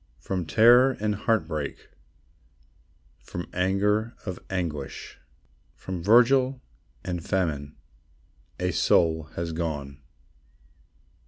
From 0.17 0.47
terror 0.47 0.97
and 0.99 1.13
heartbreak, 1.13 1.89
From 3.19 3.47
anger 3.53 4.15
of 4.25 4.39
anguish, 4.49 5.19
From 5.75 6.01
vigil 6.01 6.59
and 7.03 7.23
famine, 7.23 7.75
A 8.59 8.71
soul 8.71 9.25
has 9.35 9.51
gone. 9.53 10.01